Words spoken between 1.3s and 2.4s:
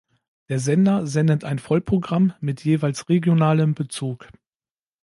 ein Vollprogramm